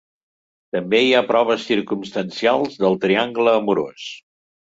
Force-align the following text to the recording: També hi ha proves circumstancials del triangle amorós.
També 0.75 1.01
hi 1.07 1.11
ha 1.17 1.25
proves 1.31 1.65
circumstancials 1.73 2.81
del 2.85 2.99
triangle 3.05 3.57
amorós. 3.59 4.09